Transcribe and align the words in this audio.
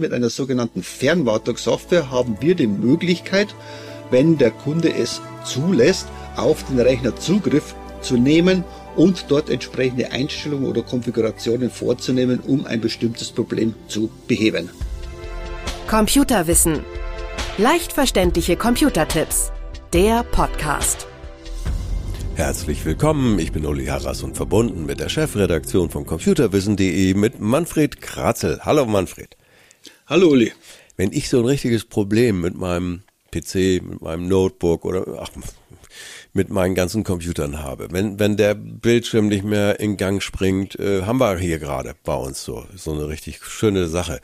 Mit 0.00 0.14
einer 0.14 0.30
sogenannten 0.30 0.82
Fernwartungssoftware 0.82 2.10
haben 2.10 2.38
wir 2.40 2.54
die 2.54 2.66
Möglichkeit, 2.66 3.54
wenn 4.10 4.38
der 4.38 4.50
Kunde 4.50 4.90
es 4.94 5.20
zulässt, 5.44 6.08
auf 6.36 6.64
den 6.64 6.80
Rechner 6.80 7.16
Zugriff 7.16 7.74
zu 8.00 8.16
nehmen 8.16 8.64
und 8.96 9.26
dort 9.28 9.50
entsprechende 9.50 10.10
Einstellungen 10.10 10.66
oder 10.66 10.80
Konfigurationen 10.80 11.68
vorzunehmen, 11.68 12.40
um 12.40 12.64
ein 12.64 12.80
bestimmtes 12.80 13.30
Problem 13.30 13.74
zu 13.88 14.08
beheben. 14.26 14.70
Computerwissen. 15.86 16.80
Leicht 17.58 17.92
verständliche 17.92 18.56
Computertipps. 18.56 19.52
Der 19.92 20.22
Podcast. 20.22 21.06
Herzlich 22.36 22.86
willkommen, 22.86 23.38
ich 23.38 23.52
bin 23.52 23.66
Uli 23.66 23.84
Harras 23.84 24.22
und 24.22 24.34
verbunden 24.34 24.86
mit 24.86 24.98
der 24.98 25.10
Chefredaktion 25.10 25.90
von 25.90 26.06
computerwissen.de 26.06 27.12
mit 27.12 27.38
Manfred 27.38 28.00
Kratzel. 28.00 28.60
Hallo 28.64 28.86
Manfred. 28.86 29.36
Hallo 30.10 30.30
Uli. 30.30 30.52
Wenn 30.96 31.12
ich 31.12 31.28
so 31.28 31.38
ein 31.38 31.44
richtiges 31.44 31.84
Problem 31.84 32.40
mit 32.40 32.56
meinem 32.56 33.04
PC, 33.30 33.80
mit 33.80 34.02
meinem 34.02 34.26
Notebook 34.26 34.84
oder 34.84 35.06
ach, 35.20 35.30
mit 36.32 36.50
meinen 36.50 36.74
ganzen 36.74 37.04
Computern 37.04 37.62
habe, 37.62 37.86
wenn, 37.92 38.18
wenn 38.18 38.36
der 38.36 38.56
Bildschirm 38.56 39.28
nicht 39.28 39.44
mehr 39.44 39.78
in 39.78 39.96
Gang 39.96 40.20
springt, 40.20 40.76
äh, 40.80 41.02
haben 41.02 41.20
wir 41.20 41.38
hier 41.38 41.60
gerade 41.60 41.94
bei 42.02 42.16
uns 42.16 42.42
so, 42.42 42.66
so 42.74 42.92
eine 42.92 43.06
richtig 43.06 43.44
schöne 43.44 43.86
Sache. 43.86 44.20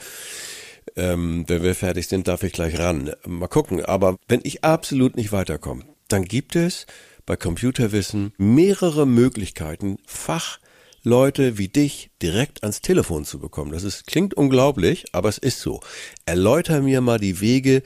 Ähm, 0.96 1.44
wenn 1.46 1.62
wir 1.62 1.76
fertig 1.76 2.08
sind, 2.08 2.26
darf 2.26 2.42
ich 2.42 2.52
gleich 2.52 2.80
ran. 2.80 3.12
Mal 3.24 3.46
gucken. 3.46 3.84
Aber 3.84 4.16
wenn 4.26 4.40
ich 4.42 4.64
absolut 4.64 5.14
nicht 5.14 5.30
weiterkomme, 5.30 5.84
dann 6.08 6.24
gibt 6.24 6.56
es 6.56 6.86
bei 7.26 7.36
Computerwissen 7.36 8.32
mehrere 8.38 9.06
Möglichkeiten, 9.06 9.98
Fach 10.04 10.58
Leute 11.06 11.56
wie 11.56 11.68
dich 11.68 12.10
direkt 12.20 12.64
ans 12.64 12.80
Telefon 12.80 13.24
zu 13.24 13.38
bekommen. 13.38 13.70
Das 13.70 13.84
ist, 13.84 14.08
klingt 14.08 14.34
unglaublich, 14.34 15.04
aber 15.12 15.28
es 15.28 15.38
ist 15.38 15.60
so. 15.60 15.80
Erläuter 16.24 16.82
mir 16.82 17.00
mal 17.00 17.20
die 17.20 17.40
Wege, 17.40 17.84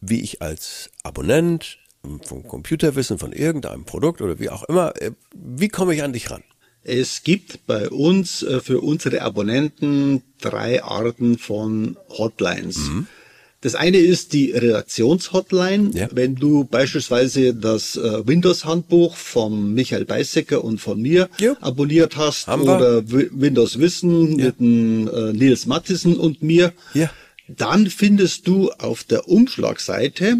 wie 0.00 0.20
ich 0.22 0.42
als 0.42 0.90
Abonnent 1.04 1.78
vom 2.24 2.42
Computerwissen, 2.42 3.18
von 3.18 3.32
irgendeinem 3.32 3.84
Produkt 3.84 4.22
oder 4.22 4.40
wie 4.40 4.50
auch 4.50 4.64
immer, 4.64 5.00
äh, 5.00 5.12
wie 5.34 5.68
komme 5.68 5.94
ich 5.94 6.02
an 6.02 6.12
dich 6.12 6.32
ran? 6.32 6.42
Es 6.82 7.22
gibt 7.22 7.64
bei 7.66 7.90
uns 7.90 8.42
äh, 8.42 8.60
für 8.60 8.80
unsere 8.80 9.22
Abonnenten 9.22 10.24
drei 10.40 10.82
Arten 10.82 11.38
von 11.38 11.96
Hotlines. 12.08 12.78
Mhm. 12.78 13.06
Das 13.60 13.74
eine 13.74 13.98
ist 13.98 14.32
die 14.34 14.52
Redaktionshotline. 14.52 15.90
Ja. 15.92 16.08
Wenn 16.12 16.36
du 16.36 16.64
beispielsweise 16.64 17.54
das 17.54 17.96
äh, 17.96 18.26
Windows-Handbuch 18.26 19.16
von 19.16 19.74
Michael 19.74 20.04
Beisecker 20.04 20.62
und 20.62 20.80
von 20.80 21.00
mir 21.02 21.28
ja. 21.40 21.56
abonniert 21.60 22.16
hast 22.16 22.46
Haben 22.46 22.62
oder 22.62 23.08
wir. 23.10 23.30
Windows 23.32 23.80
Wissen 23.80 24.38
ja. 24.38 24.46
mit 24.46 24.60
dem, 24.60 25.08
äh, 25.08 25.32
Nils 25.32 25.66
Mattisen 25.66 26.16
und 26.16 26.42
mir, 26.42 26.72
dann 27.48 27.88
findest 27.88 28.46
du 28.46 28.70
auf 28.70 29.02
der 29.02 29.28
Umschlagseite 29.28 30.38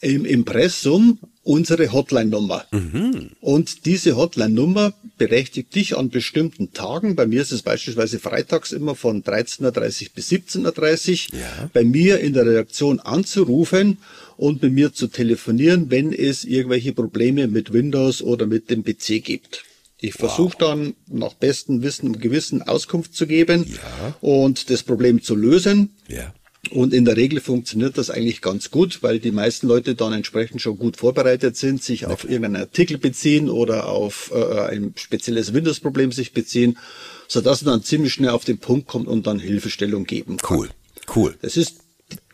im 0.00 0.24
Impressum 0.24 1.18
unsere 1.44 1.92
Hotline-Nummer. 1.92 2.66
Mhm. 2.72 3.30
Und 3.40 3.86
diese 3.86 4.16
Hotline-Nummer 4.16 4.92
berechtigt 5.26 5.72
dich 5.76 5.96
an 5.96 6.10
bestimmten 6.10 6.72
Tagen. 6.72 7.14
Bei 7.14 7.26
mir 7.28 7.42
ist 7.42 7.52
es 7.52 7.62
beispielsweise 7.62 8.18
freitags 8.18 8.72
immer 8.72 8.96
von 8.96 9.22
13.30 9.22 10.02
Uhr 10.02 10.08
bis 10.16 10.30
17.30 10.30 11.32
Uhr. 11.32 11.38
Ja. 11.38 11.70
Bei 11.72 11.84
mir 11.84 12.18
in 12.18 12.32
der 12.32 12.44
Redaktion 12.44 12.98
anzurufen 12.98 13.98
und 14.36 14.62
mit 14.62 14.72
mir 14.72 14.92
zu 14.92 15.06
telefonieren, 15.06 15.90
wenn 15.90 16.12
es 16.12 16.44
irgendwelche 16.44 16.92
Probleme 16.92 17.46
mit 17.46 17.72
Windows 17.72 18.20
oder 18.20 18.46
mit 18.46 18.68
dem 18.68 18.82
PC 18.82 19.22
gibt. 19.22 19.64
Ich 20.00 20.14
versuche 20.14 20.56
wow. 20.58 20.70
dann 20.70 20.94
nach 21.06 21.34
bestem 21.34 21.82
Wissen 21.82 22.08
und 22.08 22.20
Gewissen 22.20 22.62
Auskunft 22.62 23.14
zu 23.14 23.28
geben 23.28 23.64
ja. 23.68 24.16
und 24.20 24.70
das 24.70 24.82
Problem 24.82 25.22
zu 25.22 25.36
lösen. 25.36 25.90
Ja. 26.08 26.34
Und 26.70 26.94
in 26.94 27.04
der 27.04 27.16
Regel 27.16 27.40
funktioniert 27.40 27.98
das 27.98 28.08
eigentlich 28.08 28.40
ganz 28.40 28.70
gut, 28.70 29.02
weil 29.02 29.18
die 29.18 29.32
meisten 29.32 29.66
Leute 29.66 29.96
dann 29.96 30.12
entsprechend 30.12 30.62
schon 30.62 30.78
gut 30.78 30.96
vorbereitet 30.96 31.56
sind, 31.56 31.82
sich 31.82 32.06
auf 32.06 32.22
irgendeinen 32.22 32.56
Artikel 32.56 32.98
beziehen 32.98 33.50
oder 33.50 33.88
auf 33.88 34.30
äh, 34.32 34.60
ein 34.70 34.94
spezielles 34.96 35.52
Windows-Problem 35.52 36.12
sich 36.12 36.32
beziehen, 36.32 36.78
so 37.26 37.40
dass 37.40 37.62
man 37.62 37.74
dann 37.74 37.82
ziemlich 37.82 38.12
schnell 38.12 38.30
auf 38.30 38.44
den 38.44 38.58
Punkt 38.58 38.86
kommt 38.86 39.08
und 39.08 39.26
dann 39.26 39.40
Hilfestellung 39.40 40.04
geben 40.04 40.36
kann. 40.36 40.56
Cool, 40.56 40.68
cool. 41.16 41.34
Das 41.42 41.56
ist 41.56 41.78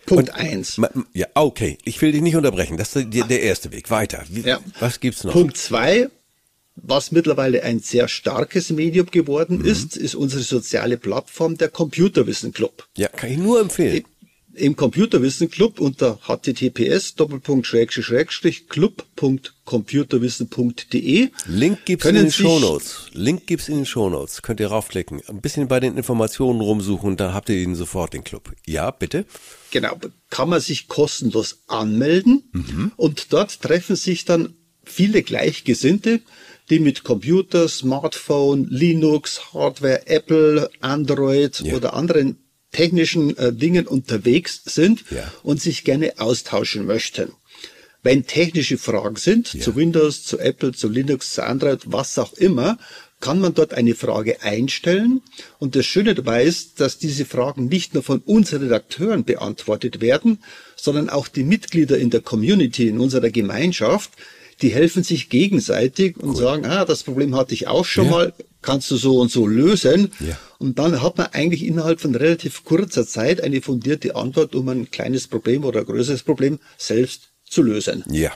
Punkt 0.04 0.28
und, 0.28 0.34
eins. 0.34 0.78
Ja, 1.14 1.26
okay. 1.32 1.78
Ich 1.84 2.00
will 2.02 2.12
dich 2.12 2.20
nicht 2.22 2.36
unterbrechen. 2.36 2.76
Das 2.76 2.94
ist 2.94 3.14
der, 3.14 3.24
der 3.24 3.42
erste 3.42 3.72
Weg. 3.72 3.90
Weiter. 3.90 4.24
Wie, 4.28 4.42
ja. 4.42 4.60
Was 4.78 5.00
gibt's 5.00 5.24
noch? 5.24 5.32
Punkt 5.32 5.56
zwei 5.56 6.08
was 6.80 7.10
mittlerweile 7.10 7.64
ein 7.64 7.80
sehr 7.80 8.06
starkes 8.06 8.70
Medium 8.70 9.10
geworden 9.10 9.58
mhm. 9.58 9.64
ist, 9.64 9.96
ist 9.96 10.14
unsere 10.14 10.44
soziale 10.44 10.96
Plattform 10.96 11.58
der 11.58 11.70
Computerwissen 11.70 12.52
Club. 12.52 12.86
Ja, 12.96 13.08
kann 13.08 13.32
ich 13.32 13.38
nur 13.38 13.60
empfehlen 13.60 14.04
im 14.58 14.76
Computerwissen 14.76 15.50
Club 15.50 15.80
unter 15.80 16.18
https 16.26 17.14
club.computerwissen.de. 18.68 21.28
Link 21.46 21.84
gibt's 21.84 22.06
in 22.06 22.14
den 22.14 22.32
Shownotes. 22.32 23.06
Link 23.12 23.46
gibt's 23.46 23.68
in 23.68 23.76
den 23.76 23.86
Shownotes. 23.86 24.42
Könnt 24.42 24.60
ihr 24.60 24.68
raufklicken. 24.68 25.20
Ein 25.28 25.40
bisschen 25.40 25.68
bei 25.68 25.80
den 25.80 25.96
Informationen 25.96 26.60
rumsuchen, 26.60 27.16
dann 27.16 27.32
habt 27.34 27.48
ihr 27.48 27.56
ihn 27.56 27.74
sofort 27.74 28.12
den 28.12 28.24
Club. 28.24 28.52
Ja, 28.66 28.90
bitte. 28.90 29.24
Genau, 29.70 29.98
kann 30.30 30.48
man 30.48 30.60
sich 30.60 30.88
kostenlos 30.88 31.60
anmelden 31.66 32.42
mhm. 32.52 32.92
und 32.96 33.32
dort 33.32 33.60
treffen 33.60 33.96
sich 33.96 34.24
dann 34.24 34.54
viele 34.84 35.22
Gleichgesinnte, 35.22 36.20
die 36.70 36.80
mit 36.80 37.04
Computer, 37.04 37.68
Smartphone, 37.68 38.66
Linux, 38.70 39.54
Hardware, 39.54 40.06
Apple, 40.06 40.70
Android 40.80 41.60
ja. 41.60 41.74
oder 41.74 41.94
anderen 41.94 42.38
technischen 42.72 43.36
äh, 43.36 43.52
Dingen 43.52 43.86
unterwegs 43.86 44.62
sind 44.64 45.04
ja. 45.10 45.32
und 45.42 45.60
sich 45.60 45.84
gerne 45.84 46.14
austauschen 46.18 46.86
möchten. 46.86 47.32
Wenn 48.02 48.26
technische 48.26 48.78
Fragen 48.78 49.16
sind, 49.16 49.54
ja. 49.54 49.60
zu 49.60 49.74
Windows, 49.74 50.24
zu 50.24 50.38
Apple, 50.38 50.72
zu 50.72 50.88
Linux, 50.88 51.34
zu 51.34 51.44
Android, 51.44 51.80
was 51.86 52.18
auch 52.18 52.32
immer, 52.34 52.78
kann 53.20 53.40
man 53.40 53.54
dort 53.54 53.74
eine 53.74 53.94
Frage 53.94 54.42
einstellen. 54.42 55.22
Und 55.58 55.74
das 55.74 55.86
Schöne 55.86 56.14
dabei 56.14 56.44
ist, 56.44 56.80
dass 56.80 56.98
diese 56.98 57.24
Fragen 57.24 57.66
nicht 57.66 57.94
nur 57.94 58.02
von 58.02 58.20
uns 58.20 58.52
Redakteuren 58.52 59.24
beantwortet 59.24 60.00
werden, 60.00 60.38
sondern 60.76 61.10
auch 61.10 61.26
die 61.26 61.42
Mitglieder 61.42 61.98
in 61.98 62.10
der 62.10 62.20
Community, 62.20 62.88
in 62.88 63.00
unserer 63.00 63.30
Gemeinschaft, 63.30 64.12
die 64.62 64.68
helfen 64.70 65.02
sich 65.02 65.28
gegenseitig 65.28 66.16
und 66.16 66.30
cool. 66.30 66.36
sagen, 66.36 66.66
ah, 66.66 66.84
das 66.84 67.02
Problem 67.02 67.34
hatte 67.36 67.54
ich 67.54 67.66
auch 67.68 67.84
schon 67.84 68.06
ja. 68.06 68.10
mal, 68.10 68.32
kannst 68.62 68.90
du 68.90 68.96
so 68.96 69.18
und 69.18 69.30
so 69.30 69.46
lösen. 69.46 70.12
Ja. 70.20 70.38
Und 70.58 70.78
dann 70.78 71.02
hat 71.02 71.18
man 71.18 71.28
eigentlich 71.28 71.64
innerhalb 71.64 72.00
von 72.00 72.14
relativ 72.14 72.64
kurzer 72.64 73.06
Zeit 73.06 73.40
eine 73.40 73.62
fundierte 73.62 74.16
Antwort, 74.16 74.54
um 74.54 74.68
ein 74.68 74.90
kleines 74.90 75.28
Problem 75.28 75.64
oder 75.64 75.80
ein 75.80 75.86
größeres 75.86 76.22
Problem 76.22 76.58
selbst 76.76 77.30
zu 77.44 77.62
lösen. 77.62 78.04
Ja, 78.10 78.32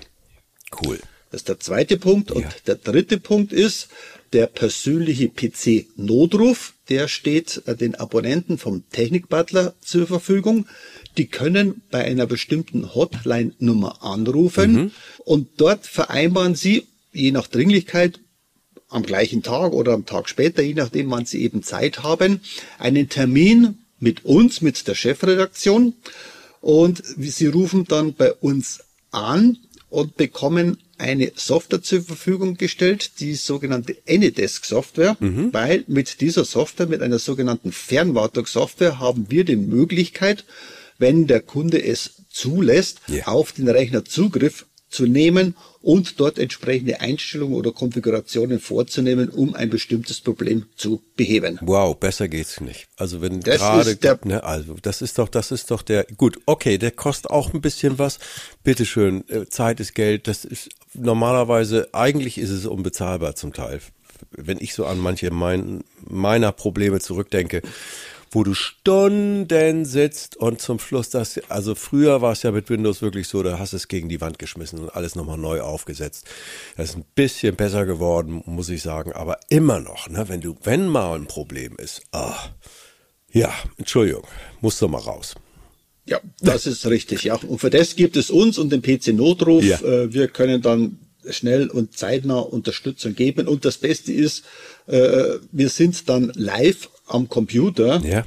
cool. 0.84 1.00
Das 1.30 1.40
ist 1.40 1.48
der 1.48 1.60
zweite 1.60 1.96
Punkt. 1.96 2.30
Und 2.30 2.46
der 2.66 2.74
dritte 2.76 3.18
Punkt 3.18 3.52
ist, 3.52 3.88
der 4.32 4.46
persönliche 4.46 5.28
PC-Notruf, 5.28 6.74
der 6.88 7.08
steht 7.08 7.62
äh, 7.66 7.76
den 7.76 7.94
Abonnenten 7.94 8.58
vom 8.58 8.88
Technik-Butler 8.90 9.74
zur 9.80 10.06
Verfügung. 10.06 10.66
Die 11.16 11.26
können 11.26 11.82
bei 11.90 12.04
einer 12.04 12.26
bestimmten 12.26 12.94
Hotline-Nummer 12.94 14.02
anrufen 14.02 14.72
mhm. 14.72 14.90
und 15.24 15.48
dort 15.58 15.86
vereinbaren 15.86 16.54
sie, 16.54 16.86
je 17.12 17.30
nach 17.30 17.46
Dringlichkeit, 17.46 18.20
am 18.92 19.02
gleichen 19.02 19.42
Tag 19.42 19.72
oder 19.72 19.92
am 19.92 20.06
Tag 20.06 20.28
später, 20.28 20.62
je 20.62 20.74
nachdem, 20.74 21.10
wann 21.10 21.26
sie 21.26 21.42
eben 21.42 21.62
Zeit 21.62 22.02
haben, 22.02 22.40
einen 22.78 23.08
Termin 23.08 23.78
mit 23.98 24.24
uns, 24.24 24.60
mit 24.60 24.86
der 24.86 24.94
Chefredaktion 24.94 25.94
und 26.60 27.02
sie 27.18 27.46
rufen 27.46 27.84
dann 27.84 28.14
bei 28.14 28.32
uns 28.32 28.80
an 29.10 29.58
und 29.90 30.16
bekommen 30.16 30.78
eine 30.98 31.32
Software 31.34 31.82
zur 31.82 32.02
Verfügung 32.02 32.56
gestellt, 32.56 33.20
die 33.20 33.34
sogenannte 33.34 33.96
Anydesk 34.08 34.64
Software, 34.64 35.16
mhm. 35.20 35.52
weil 35.52 35.84
mit 35.88 36.20
dieser 36.20 36.44
Software, 36.44 36.86
mit 36.86 37.02
einer 37.02 37.18
sogenannten 37.18 37.72
Fernwartungssoftware 37.72 39.00
haben 39.00 39.26
wir 39.28 39.44
die 39.44 39.56
Möglichkeit, 39.56 40.44
wenn 40.98 41.26
der 41.26 41.40
Kunde 41.40 41.82
es 41.82 42.22
zulässt, 42.30 43.00
yeah. 43.08 43.26
auf 43.26 43.52
den 43.52 43.68
Rechner 43.68 44.04
Zugriff 44.04 44.66
zu 44.92 45.06
nehmen 45.06 45.56
und 45.80 46.20
dort 46.20 46.38
entsprechende 46.38 47.00
Einstellungen 47.00 47.56
oder 47.56 47.72
Konfigurationen 47.72 48.60
vorzunehmen, 48.60 49.28
um 49.30 49.54
ein 49.54 49.70
bestimmtes 49.70 50.20
Problem 50.20 50.66
zu 50.76 51.02
beheben. 51.16 51.58
Wow, 51.62 51.96
besser 51.96 52.28
geht's 52.28 52.60
nicht. 52.60 52.86
Also 52.96 53.20
wenn 53.20 53.40
das 53.40 53.58
gerade, 53.58 54.28
ne, 54.28 54.44
also 54.44 54.76
das 54.80 55.02
ist 55.02 55.18
doch, 55.18 55.28
das 55.28 55.50
ist 55.50 55.70
doch 55.70 55.82
der, 55.82 56.06
gut, 56.16 56.38
okay, 56.46 56.78
der 56.78 56.92
kostet 56.92 57.30
auch 57.30 57.52
ein 57.52 57.60
bisschen 57.60 57.98
was. 57.98 58.18
Bitteschön, 58.62 59.28
äh, 59.28 59.46
Zeit 59.46 59.80
ist 59.80 59.94
Geld, 59.94 60.28
das 60.28 60.44
ist 60.44 60.68
normalerweise, 60.94 61.88
eigentlich 61.92 62.38
ist 62.38 62.50
es 62.50 62.66
unbezahlbar 62.66 63.34
zum 63.34 63.52
Teil. 63.52 63.80
Wenn 64.30 64.58
ich 64.60 64.74
so 64.74 64.86
an 64.86 64.98
manche 64.98 65.30
mein, 65.32 65.82
meiner 66.08 66.52
Probleme 66.52 67.00
zurückdenke, 67.00 67.62
wo 68.32 68.42
du 68.42 68.54
Stunden 68.54 69.84
sitzt 69.84 70.36
und 70.36 70.60
zum 70.60 70.78
Schluss 70.78 71.10
das, 71.10 71.38
also 71.48 71.74
früher 71.74 72.22
war 72.22 72.32
es 72.32 72.42
ja 72.42 72.50
mit 72.50 72.70
Windows 72.70 73.02
wirklich 73.02 73.28
so, 73.28 73.42
da 73.42 73.58
hast 73.58 73.74
du 73.74 73.76
es 73.76 73.88
gegen 73.88 74.08
die 74.08 74.20
Wand 74.20 74.38
geschmissen 74.38 74.78
und 74.80 74.96
alles 74.96 75.14
nochmal 75.14 75.38
neu 75.38 75.60
aufgesetzt. 75.60 76.26
Das 76.76 76.90
ist 76.90 76.96
ein 76.96 77.04
bisschen 77.14 77.56
besser 77.56 77.86
geworden, 77.86 78.42
muss 78.46 78.70
ich 78.70 78.82
sagen, 78.82 79.12
aber 79.12 79.38
immer 79.50 79.80
noch, 79.80 80.08
ne, 80.08 80.28
wenn 80.28 80.40
du, 80.40 80.56
wenn 80.64 80.88
mal 80.88 81.14
ein 81.16 81.26
Problem 81.26 81.76
ist, 81.76 82.02
ah, 82.12 82.34
Ja, 83.32 83.52
Entschuldigung, 83.78 84.24
muss 84.60 84.78
doch 84.78 84.88
mal 84.88 84.98
raus. 84.98 85.34
Ja, 86.04 86.20
das 86.40 86.66
ist 86.66 86.86
richtig, 86.86 87.24
ja. 87.24 87.36
Und 87.36 87.58
für 87.58 87.70
das 87.70 87.96
gibt 87.96 88.16
es 88.16 88.30
uns 88.30 88.58
und 88.58 88.70
den 88.70 88.82
PC 88.82 89.08
Notruf. 89.14 89.64
Ja. 89.64 89.80
Äh, 89.80 90.12
wir 90.12 90.28
können 90.28 90.60
dann 90.60 90.98
schnell 91.30 91.68
und 91.68 91.96
zeitnah 91.96 92.40
Unterstützung 92.40 93.14
geben. 93.14 93.48
Und 93.48 93.64
das 93.64 93.78
Beste 93.78 94.12
ist, 94.12 94.44
äh, 94.86 95.38
wir 95.50 95.68
sind 95.68 96.08
dann 96.08 96.32
live 96.34 96.90
am 97.12 97.28
Computer. 97.28 98.00
Ja. 98.04 98.26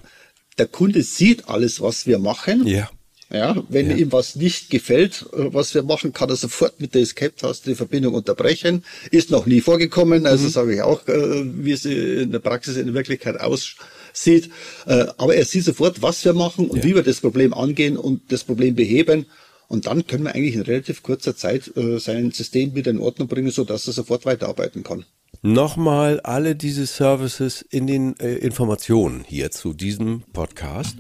Der 0.58 0.68
Kunde 0.68 1.04
sieht 1.04 1.50
alles, 1.50 1.82
was 1.82 2.08
wir 2.08 2.20
machen. 2.20 2.66
Ja. 2.66 2.90
Ja, 3.32 3.64
wenn 3.70 3.90
ja. 3.90 3.98
ihm 3.98 4.12
was 4.12 4.36
nicht 4.36 4.70
gefällt, 4.70 5.26
äh, 5.34 5.52
was 5.54 5.74
wir 5.74 5.82
machen, 5.82 6.14
kann 6.14 6.30
er 6.30 6.36
sofort 6.36 6.80
mit 6.80 6.94
der 6.94 7.02
Escape-Taste 7.02 7.72
die 7.72 7.76
Verbindung 7.76 8.14
unterbrechen. 8.14 8.84
Ist 9.10 9.32
noch 9.32 9.48
nie 9.48 9.62
vorgekommen, 9.62 10.28
also 10.28 10.46
mhm. 10.46 10.50
sage 10.50 10.76
ich 10.76 10.82
auch, 10.82 11.08
äh, 11.08 11.44
wie 11.44 11.72
es 11.72 11.86
in 11.86 12.32
der 12.32 12.40
Praxis 12.40 12.78
in 12.78 12.94
Wirklichkeit 12.94 13.40
aussieht. 13.40 14.52
Äh, 14.86 15.08
aber 15.18 15.36
er 15.36 15.46
sieht 15.46 15.64
sofort, 15.64 16.04
was 16.04 16.24
wir 16.24 16.34
machen 16.34 16.70
und 16.70 16.78
ja. 16.78 16.84
wie 16.84 16.96
wir 16.96 17.04
das 17.04 17.20
Problem 17.20 17.54
angehen 17.54 17.98
und 17.98 18.32
das 18.32 18.44
Problem 18.44 18.76
beheben. 18.76 19.26
Und 19.68 19.88
dann 19.88 20.06
können 20.06 20.26
wir 20.26 20.36
eigentlich 20.36 20.54
in 20.54 20.62
relativ 20.62 21.02
kurzer 21.02 21.36
Zeit 21.36 21.72
sein 21.98 22.30
System 22.30 22.76
wieder 22.76 22.92
in 22.92 23.00
Ordnung 23.00 23.28
bringen, 23.28 23.50
so 23.50 23.64
dass 23.64 23.88
er 23.88 23.94
sofort 23.94 24.24
weiterarbeiten 24.28 24.84
kann. 24.84 25.06
Nochmal 25.46 26.22
alle 26.22 26.56
diese 26.56 26.88
Services 26.88 27.62
in 27.62 27.86
den 27.86 28.20
äh, 28.20 28.34
Informationen 28.34 29.24
hier 29.24 29.52
zu 29.52 29.74
diesem 29.74 30.24
Podcast. 30.34 30.98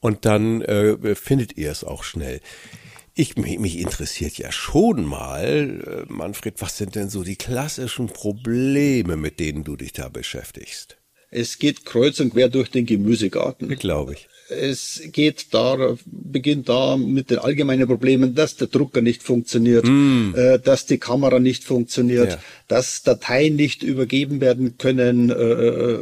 Und 0.00 0.26
dann 0.26 0.60
äh, 0.60 1.14
findet 1.14 1.56
ihr 1.56 1.70
es 1.70 1.82
auch 1.82 2.04
schnell. 2.04 2.40
Ich, 3.14 3.38
mich, 3.38 3.58
mich 3.58 3.78
interessiert 3.78 4.36
ja 4.36 4.52
schon 4.52 5.06
mal, 5.06 6.06
äh, 6.08 6.12
Manfred, 6.12 6.60
was 6.60 6.76
sind 6.76 6.94
denn 6.94 7.08
so 7.08 7.22
die 7.22 7.36
klassischen 7.36 8.08
Probleme, 8.08 9.16
mit 9.16 9.40
denen 9.40 9.64
du 9.64 9.76
dich 9.76 9.94
da 9.94 10.10
beschäftigst? 10.10 10.99
Es 11.30 11.58
geht 11.58 11.84
kreuz 11.84 12.18
und 12.20 12.32
quer 12.32 12.48
durch 12.48 12.70
den 12.70 12.86
Gemüsegarten. 12.86 13.68
Glaube 13.68 14.14
ich. 14.14 14.28
Es 14.48 15.00
geht 15.12 15.54
da, 15.54 15.96
beginnt 16.06 16.68
da 16.68 16.96
mit 16.96 17.30
den 17.30 17.38
allgemeinen 17.38 17.86
Problemen, 17.86 18.34
dass 18.34 18.56
der 18.56 18.66
Drucker 18.66 19.00
nicht 19.00 19.22
funktioniert, 19.22 19.84
mm. 19.86 20.34
äh, 20.34 20.58
dass 20.58 20.86
die 20.86 20.98
Kamera 20.98 21.38
nicht 21.38 21.62
funktioniert, 21.62 22.30
ja. 22.30 22.38
dass 22.66 23.02
Dateien 23.02 23.54
nicht 23.54 23.84
übergeben 23.84 24.40
werden 24.40 24.76
können. 24.76 25.30
Äh, 25.30 25.98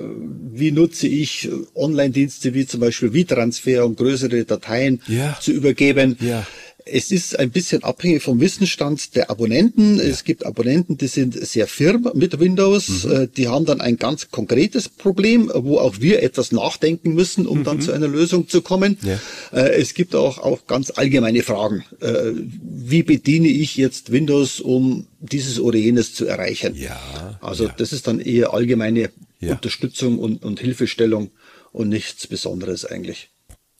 wie 0.51 0.71
nutze 0.71 1.09
ich 1.09 1.51
Online-Dienste 1.75 2.55
wie 2.55 2.67
zum 2.67 2.81
Beispiel 2.81 3.13
WeTransfer, 3.13 3.85
um 3.85 3.97
größere 3.97 4.47
Dateien 4.47 5.03
ja. 5.09 5.37
zu 5.43 5.53
übergeben? 5.53 6.17
Ja. 6.21 6.47
Es 6.91 7.11
ist 7.11 7.39
ein 7.39 7.51
bisschen 7.51 7.85
abhängig 7.85 8.23
vom 8.23 8.41
Wissensstand 8.41 9.15
der 9.15 9.31
Abonnenten. 9.31 9.97
Ja. 9.97 10.05
Es 10.05 10.25
gibt 10.25 10.45
Abonnenten, 10.47 10.97
die 10.97 11.07
sind 11.07 11.35
sehr 11.35 11.67
firm 11.67 12.11
mit 12.15 12.39
Windows. 12.39 13.05
Mhm. 13.05 13.13
Äh, 13.13 13.29
die 13.29 13.49
haben 13.49 13.65
dann 13.65 13.81
ein 13.81 13.97
ganz 13.97 14.31
konkretes 14.31 14.89
Problem, 14.89 15.51
wo 15.55 15.79
auch 15.79 16.01
wir 16.01 16.23
etwas 16.23 16.53
nachdenken 16.53 17.15
müssen, 17.15 17.47
um 17.47 17.61
mhm. 17.61 17.65
dann 17.65 17.81
zu 17.81 17.93
einer 17.93 18.09
Lösung 18.09 18.49
zu 18.49 18.63
kommen. 18.63 18.99
Ja. 19.03 19.19
Äh, 19.53 19.81
es 19.81 19.95
gibt 19.95 20.15
auch, 20.15 20.39
auch 20.39 20.67
ganz 20.67 20.93
allgemeine 20.97 21.43
Fragen. 21.43 21.85
Äh, 22.01 22.33
wie 22.61 23.03
bediene 23.03 23.49
ich 23.49 23.77
jetzt 23.77 24.13
Windows, 24.13 24.61
um 24.61 25.07
dieses 25.21 25.61
oder 25.61 25.79
jenes 25.79 26.15
zu 26.15 26.27
erreichen? 26.27 26.75
Ja. 26.75 27.39
Also 27.41 27.67
ja. 27.67 27.75
das 27.77 27.93
ist 27.93 28.07
dann 28.07 28.21
eher 28.21 28.53
allgemeine 28.53 29.11
Unterstützung 29.41 30.19
und, 30.19 30.45
und 30.45 30.61
Hilfestellung 30.61 31.31
und 31.73 31.89
nichts 31.89 32.27
Besonderes 32.27 32.85
eigentlich. 32.85 33.31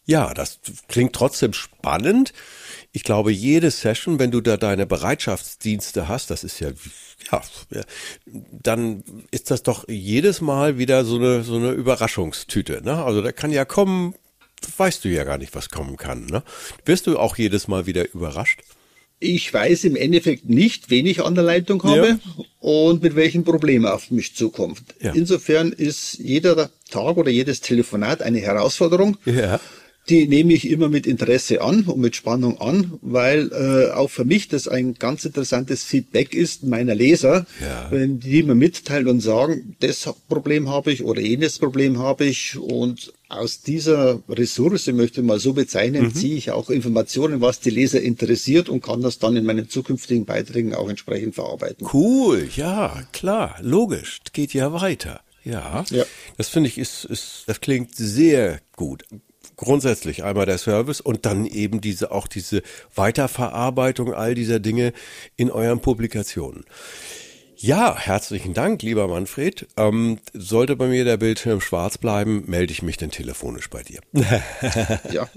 Ja, 0.07 0.33
das 0.33 0.59
klingt 0.89 1.13
trotzdem 1.13 1.53
spannend. 1.53 2.33
Ich 2.93 3.05
glaube, 3.05 3.33
jede 3.33 3.71
Session, 3.71 4.19
wenn 4.19 4.31
du 4.31 4.41
da 4.41 4.57
deine 4.57 4.87
Bereitschaftsdienste 4.87 6.09
hast, 6.09 6.31
das 6.31 6.43
ist 6.43 6.59
ja, 6.61 6.71
ja, 7.31 7.43
dann 8.51 9.05
ist 9.31 9.51
das 9.51 9.63
doch 9.63 9.87
jedes 9.89 10.41
Mal 10.41 10.79
wieder 10.79 11.05
so 11.05 11.17
eine, 11.17 11.45
so 11.45 11.57
eine 11.57 11.73
Überraschungstüte. 11.73 12.81
Ne? 12.83 13.05
Also 13.05 13.21
da 13.21 13.33
kann 13.33 13.53
ja 13.53 13.67
kommen, 13.67 14.15
weißt 14.77 15.05
du 15.05 15.11
ja 15.11 15.25
gar 15.25 15.37
nicht, 15.37 15.55
was 15.55 15.69
kommen 15.69 15.97
kann. 15.97 16.27
Ne? 16.27 16.43
Wirst 16.87 17.07
du 17.07 17.19
auch 17.19 17.37
jedes 17.37 17.69
Mal 17.69 17.87
wieder 17.87 18.11
überrascht? 18.13 18.63
Ich 19.21 19.53
weiß 19.53 19.85
im 19.85 19.97
Endeffekt 19.97 20.49
nicht, 20.49 20.91
wen 20.91 21.05
ich 21.05 21.23
an 21.23 21.35
der 21.35 21.45
Leitung 21.45 21.83
habe 21.83 22.09
ja. 22.09 22.45
und 22.61 23.03
mit 23.03 23.17
welchen 23.17 23.45
Problemen 23.45 23.85
auf 23.85 24.11
mich 24.11 24.37
zukommt. 24.37 24.81
Ja. 25.01 25.13
Insofern 25.13 25.73
ist 25.73 26.15
jeder 26.15 26.71
Tag 26.89 27.17
oder 27.17 27.31
jedes 27.31 27.61
Telefonat 27.61 28.23
eine 28.23 28.39
Herausforderung. 28.39 29.19
Ja 29.25 29.61
die 30.09 30.27
nehme 30.27 30.53
ich 30.53 30.71
immer 30.71 30.89
mit 30.89 31.07
Interesse 31.07 31.61
an 31.61 31.85
und 31.85 32.01
mit 32.01 32.17
Spannung 32.17 32.61
an, 32.61 32.99
weil 33.03 33.51
äh, 33.53 33.93
auch 33.93 34.09
für 34.11 34.25
mich 34.25 34.49
das 34.49 34.69
ein 34.69 34.95
ganz 34.95 35.25
interessantes 35.25 35.85
Feedback 35.85 36.35
ist 36.35 36.65
meiner 36.65 36.95
Leser, 36.95 37.47
ja. 37.61 37.89
wenn 37.91 38.21
die 38.21 38.43
mir 38.43 38.55
mitteilen 38.55 39.09
und 39.09 39.21
sagen, 39.21 39.77
das 39.81 40.09
Problem 40.29 40.69
habe 40.69 40.93
ich 40.93 41.05
oder 41.05 41.21
jenes 41.21 41.59
Problem 41.59 41.99
habe 41.99 42.25
ich 42.25 42.59
und 42.59 43.13
aus 43.29 43.61
dieser 43.61 44.23
Ressource, 44.29 44.87
möchte 44.89 45.21
ich 45.21 45.27
mal 45.27 45.39
so 45.39 45.53
bezeichnen, 45.53 46.05
mhm. 46.05 46.15
ziehe 46.15 46.37
ich 46.37 46.51
auch 46.51 46.71
Informationen, 46.71 47.43
was 47.43 47.61
die 47.61 47.71
Leser 47.71 48.01
interessiert 48.01 48.71
und 48.71 48.83
kann 48.83 49.03
das 49.03 49.19
dann 49.19 49.37
in 49.37 49.45
meinen 49.45 49.69
zukünftigen 49.69 50.25
Beiträgen 50.25 50.75
auch 50.75 50.89
entsprechend 50.89 51.35
verarbeiten. 51.35 51.87
Cool, 51.93 52.49
ja, 52.57 53.03
klar, 53.13 53.57
logisch, 53.61 54.21
geht 54.33 54.55
ja 54.55 54.73
weiter. 54.73 55.21
Ja, 55.45 55.85
ja. 55.91 56.05
das 56.37 56.49
finde 56.49 56.69
ich 56.69 56.79
ist, 56.79 57.05
ist, 57.05 57.45
das 57.47 57.61
klingt 57.61 57.95
sehr 57.95 58.61
gut 58.77 59.05
grundsätzlich 59.59 60.25
einmal 60.25 60.47
der 60.47 60.57
Service 60.57 61.03
und 61.03 61.27
dann 61.27 61.45
eben 61.45 61.83
diese 61.83 62.11
auch 62.11 62.27
diese 62.27 62.63
Weiterverarbeitung 62.95 64.15
all 64.15 64.35
dieser 64.35 64.61
Dinge 64.61 64.95
in 65.37 65.51
euren 65.51 65.81
Publikationen. 65.81 66.65
Ja, 67.61 67.97
herzlichen 67.99 68.55
Dank, 68.55 68.83
lieber 68.83 69.09
Manfred. 69.09 69.67
Ähm, 69.77 70.21
sollte 70.33 70.77
bei 70.77 70.87
mir 70.87 71.05
der 71.05 71.17
Bildschirm 71.17 71.61
schwarz 71.61 71.99
bleiben, 71.99 72.45
melde 72.47 72.73
ich 72.73 72.83
mich 72.83 72.99
dann 72.99 73.11
telefonisch 73.11 73.69
bei 73.69 73.83
dir. 73.83 73.99
ja, 75.11 75.29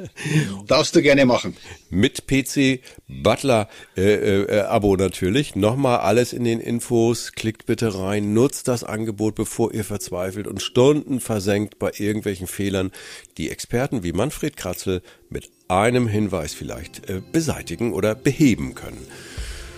darfst 0.68 0.96
du 0.96 1.02
gerne 1.02 1.26
machen. 1.26 1.58
Mit 1.90 2.28
PC 2.28 2.82
Butler 3.08 3.70
äh, 3.98 4.42
äh, 4.44 4.60
Abo 4.62 4.96
natürlich. 4.98 5.56
Nochmal 5.56 6.02
alles 6.02 6.32
in 6.32 6.44
den 6.44 6.60
Infos. 6.60 7.32
Klickt 7.32 7.66
bitte 7.66 7.98
rein, 7.98 8.36
nutzt 8.36 8.68
das 8.68 8.84
Angebot, 8.84 9.34
bevor 9.34 9.74
ihr 9.74 9.84
verzweifelt 9.84 10.46
und 10.46 10.62
Stunden 10.62 11.22
versenkt 11.22 11.80
bei 11.80 11.92
irgendwelchen 11.98 12.46
Fehlern, 12.46 12.92
die 13.40 13.50
Experten 13.50 14.04
wie 14.04 14.14
Manfred 14.14 14.58
Kratzel 14.58 15.02
mit 15.32 15.50
einem 15.70 16.08
Hinweis 16.08 16.54
vielleicht 16.54 17.10
äh, 17.10 17.20
beseitigen 17.32 17.94
oder 17.94 18.14
beheben 18.14 18.76
können. 18.76 19.08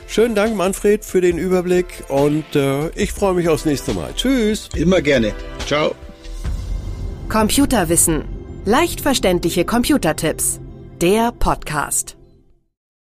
Schönen 0.08 0.36
Dank, 0.36 0.56
Manfred, 0.56 1.04
für 1.04 1.22
den 1.22 1.38
Überblick 1.38 2.04
und 2.08 2.56
äh, 2.56 2.90
ich 2.90 3.12
freue 3.12 3.34
mich 3.34 3.50
aufs 3.50 3.66
nächste 3.66 3.94
Mal. 3.94 4.14
Tschüss. 4.16 4.70
Immer 4.76 5.02
gerne. 5.02 5.34
Ciao. 5.66 5.96
Computerwissen. 7.30 8.26
Leicht 8.66 9.02
verständliche 9.02 9.66
Computertipps. 9.66 10.60
Der 11.02 11.32
Podcast. 11.32 12.16